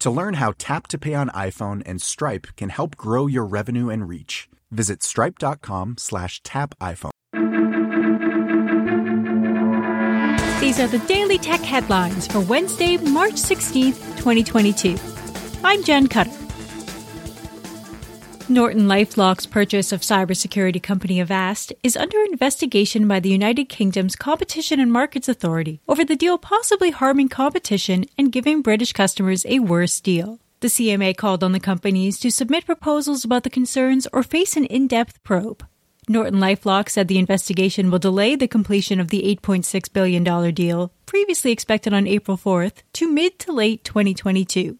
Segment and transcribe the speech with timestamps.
[0.00, 3.90] To learn how Tap to Pay on iPhone and Stripe can help grow your revenue
[3.90, 7.10] and reach, visit stripe.com slash tap iPhone.
[10.60, 14.96] These are the Daily Tech headlines for Wednesday, March 16th, 2022.
[15.62, 16.39] I'm Jen Cutter.
[18.50, 24.80] Norton Lifelock's purchase of cybersecurity company Avast is under investigation by the United Kingdom's Competition
[24.80, 30.00] and Markets Authority over the deal possibly harming competition and giving British customers a worse
[30.00, 30.40] deal.
[30.58, 34.64] The CMA called on the companies to submit proposals about the concerns or face an
[34.64, 35.64] in-depth probe.
[36.08, 41.52] Norton Lifelock said the investigation will delay the completion of the $8.6 billion deal, previously
[41.52, 44.76] expected on April 4th, to mid to late 2022.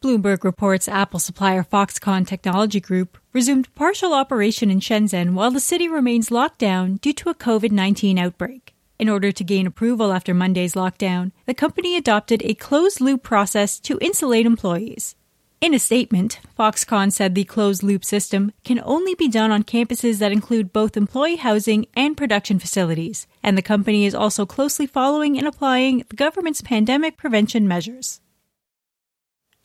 [0.00, 5.88] Bloomberg reports Apple supplier Foxconn Technology Group resumed partial operation in Shenzhen while the city
[5.88, 8.76] remains locked down due to a COVID 19 outbreak.
[9.00, 13.80] In order to gain approval after Monday's lockdown, the company adopted a closed loop process
[13.80, 15.16] to insulate employees.
[15.60, 20.20] In a statement, Foxconn said the closed loop system can only be done on campuses
[20.20, 25.36] that include both employee housing and production facilities, and the company is also closely following
[25.36, 28.20] and applying the government's pandemic prevention measures.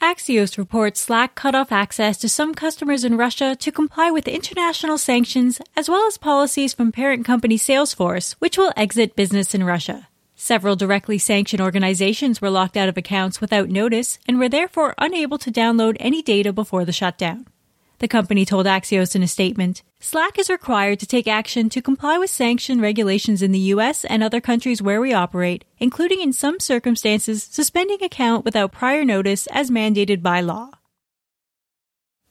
[0.03, 4.97] Axios reports Slack cut off access to some customers in Russia to comply with international
[4.97, 10.09] sanctions as well as policies from parent company Salesforce, which will exit business in Russia.
[10.35, 15.37] Several directly sanctioned organizations were locked out of accounts without notice and were therefore unable
[15.37, 17.47] to download any data before the shutdown.
[18.03, 22.17] The company told Axios in a statement Slack is required to take action to comply
[22.17, 26.59] with sanction regulations in the US and other countries where we operate, including in some
[26.59, 30.71] circumstances suspending account without prior notice as mandated by law.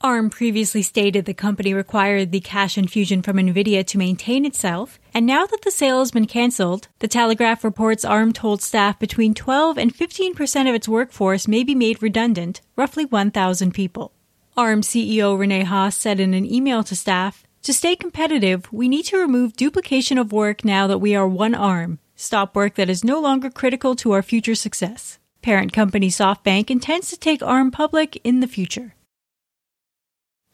[0.03, 5.25] ARM previously stated the company required the cash infusion from NVIDIA to maintain itself, and
[5.25, 9.79] now that the sale has been cancelled, the Telegraph reports ARM told staff between 12
[9.79, 14.13] and 15 percent of its workforce may be made redundant, roughly 1,000 people.
[14.55, 19.05] ARM CEO Rene Haas said in an email to staff, to stay competitive, we need
[19.05, 23.03] to remove duplication of work now that we are one ARM, stop work that is
[23.03, 25.19] no longer critical to our future success.
[25.41, 28.95] Parent company SoftBank intends to take ARM public in the future.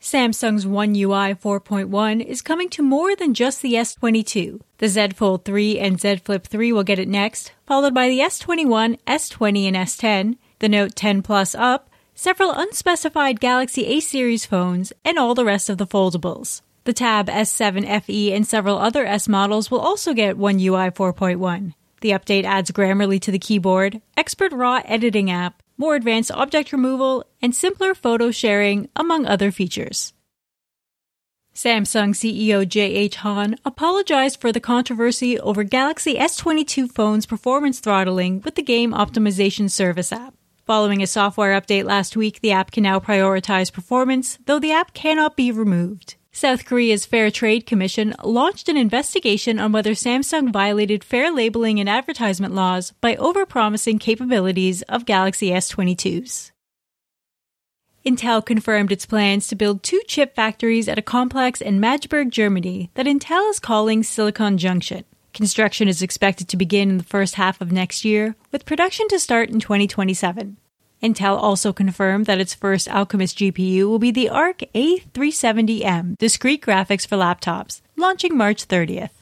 [0.00, 4.60] Samsung's One UI 4.1 is coming to more than just the S22.
[4.78, 8.20] The Z Fold 3 and Z Flip 3 will get it next, followed by the
[8.20, 11.88] S21, S20, and S10, the Note 10 Plus up,
[12.18, 16.62] several unspecified Galaxy A series phones, and all the rest of the foldables.
[16.82, 21.74] The Tab S7 FE and several other S models will also get One UI 4.1.
[22.00, 27.24] The update adds Grammarly to the keyboard, expert RAW editing app, more advanced object removal,
[27.40, 30.12] and simpler photo sharing, among other features.
[31.54, 33.14] Samsung CEO J.H.
[33.16, 39.71] Han apologized for the controversy over Galaxy S22 phone's performance throttling with the game optimization
[39.71, 40.34] service app.
[40.68, 44.92] Following a software update last week, the app can now prioritize performance, though the app
[44.92, 46.16] cannot be removed.
[46.30, 51.88] South Korea's Fair Trade Commission launched an investigation on whether Samsung violated fair labeling and
[51.88, 56.50] advertisement laws by overpromising capabilities of Galaxy S22s.
[58.04, 62.91] Intel confirmed its plans to build two chip factories at a complex in Magdeburg, Germany
[62.92, 65.04] that Intel is calling Silicon Junction.
[65.34, 69.19] Construction is expected to begin in the first half of next year, with production to
[69.19, 70.57] start in 2027.
[71.03, 77.07] Intel also confirmed that its first Alchemist GPU will be the Arc A370M discrete graphics
[77.07, 79.17] for laptops, launching March 30th.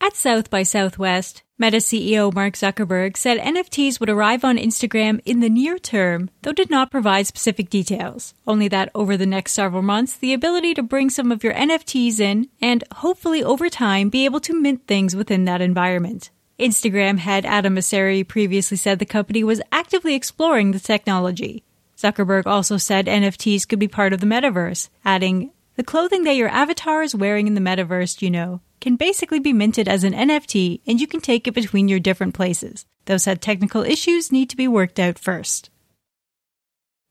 [0.00, 5.40] At South by Southwest, Meta CEO Mark Zuckerberg said NFTs would arrive on Instagram in
[5.40, 8.32] the near term, though did not provide specific details.
[8.46, 12.20] Only that over the next several months, the ability to bring some of your NFTs
[12.20, 16.30] in and hopefully over time be able to mint things within that environment.
[16.60, 21.64] Instagram head Adam Mosseri previously said the company was actively exploring the technology.
[21.96, 26.48] Zuckerberg also said NFTs could be part of the metaverse, adding, The clothing that your
[26.48, 30.80] avatar is wearing in the metaverse, you know, can basically be minted as an NFT
[30.88, 32.84] and you can take it between your different places.
[33.04, 35.70] Those said technical issues need to be worked out first.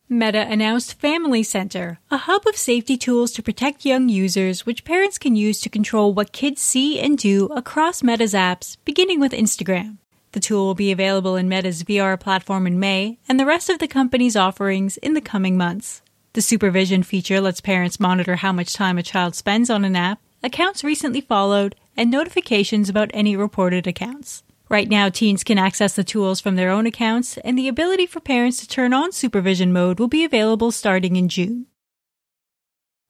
[0.10, 5.18] Meta announced Family Center, a hub of safety tools to protect young users, which parents
[5.18, 9.96] can use to control what kids see and do across Meta's apps, beginning with Instagram.
[10.34, 13.80] The tool will be available in Meta's VR platform in May and the rest of
[13.80, 16.02] the company's offerings in the coming months.
[16.38, 20.22] The supervision feature lets parents monitor how much time a child spends on an app,
[20.44, 24.44] accounts recently followed, and notifications about any reported accounts.
[24.70, 28.20] Right now, teens can access the tools from their own accounts, and the ability for
[28.20, 31.66] parents to turn on supervision mode will be available starting in June.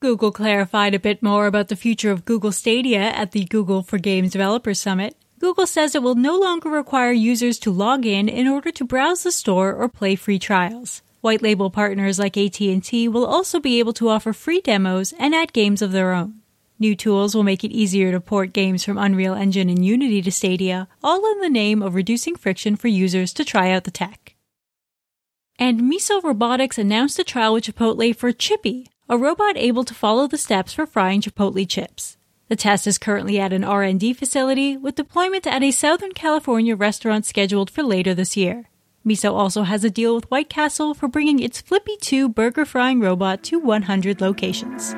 [0.01, 3.97] Google clarified a bit more about the future of Google Stadia at the Google for
[3.97, 5.17] Games Developers Summit.
[5.37, 9.23] Google says it will no longer require users to log in in order to browse
[9.23, 11.01] the store or play free trials.
[11.21, 15.51] White label partners like AT&T will also be able to offer free demos and add
[15.51, 16.41] games of their own.
[16.79, 20.31] New tools will make it easier to port games from Unreal Engine and Unity to
[20.31, 24.35] Stadia, all in the name of reducing friction for users to try out the tech.
[25.57, 30.27] And Miso Robotics announced a trial with Chipotle for Chippy, a robot able to follow
[30.27, 32.17] the steps for frying Chipotle chips.
[32.47, 37.25] The test is currently at an R&D facility with deployment at a Southern California restaurant
[37.25, 38.69] scheduled for later this year.
[39.07, 42.99] Miso also has a deal with White Castle for bringing its Flippy 2 burger frying
[42.99, 44.93] robot to 100 locations.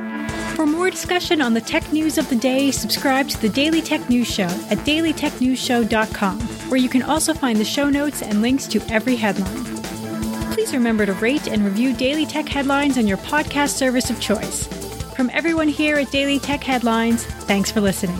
[0.56, 4.10] For more discussion on the tech news of the day, subscribe to the Daily Tech
[4.10, 6.40] News Show at dailytechnewsshow.com,
[6.70, 9.66] where you can also find the show notes and links to every headline.
[10.54, 14.66] Please remember to rate and review Daily Tech Headlines on your podcast service of choice.
[15.16, 18.20] From everyone here at Daily Tech Headlines, thanks for listening.